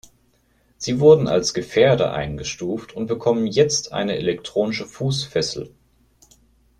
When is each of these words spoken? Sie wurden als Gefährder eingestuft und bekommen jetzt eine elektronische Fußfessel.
Sie 0.77 0.99
wurden 0.99 1.27
als 1.27 1.53
Gefährder 1.53 2.11
eingestuft 2.11 2.91
und 2.95 3.05
bekommen 3.05 3.45
jetzt 3.45 3.91
eine 3.93 4.17
elektronische 4.17 4.87
Fußfessel. 4.87 5.75